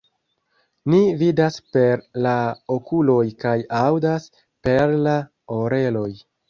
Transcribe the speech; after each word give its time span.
Ni 0.93 1.01
vidas 1.19 1.59
per 1.75 2.01
la 2.27 2.33
okuloj 2.79 3.21
kaj 3.45 3.55
aŭdas 3.85 4.29
perla 4.69 5.19
oreloj. 5.63 6.09